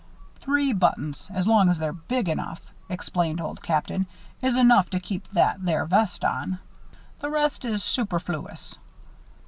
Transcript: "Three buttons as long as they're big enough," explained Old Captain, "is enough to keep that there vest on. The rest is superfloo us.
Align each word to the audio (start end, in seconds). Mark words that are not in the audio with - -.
"Three 0.37 0.73
buttons 0.73 1.29
as 1.31 1.45
long 1.45 1.69
as 1.69 1.77
they're 1.77 1.93
big 1.93 2.27
enough," 2.27 2.59
explained 2.89 3.39
Old 3.39 3.61
Captain, 3.61 4.07
"is 4.41 4.57
enough 4.57 4.89
to 4.89 4.99
keep 4.99 5.27
that 5.27 5.63
there 5.63 5.85
vest 5.85 6.25
on. 6.25 6.57
The 7.19 7.29
rest 7.29 7.65
is 7.65 7.83
superfloo 7.83 8.49
us. 8.49 8.79